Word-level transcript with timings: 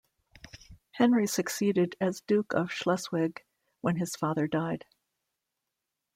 Henry 0.93 1.27
succeeded 1.27 1.95
as 2.01 2.21
Duke 2.21 2.53
of 2.55 2.71
Schleswig 2.71 3.45
when 3.81 3.97
his 3.97 4.15
father 4.15 4.47
died. 4.47 4.85